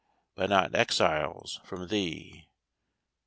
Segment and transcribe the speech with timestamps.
[0.33, 2.47] But not exiles from thee.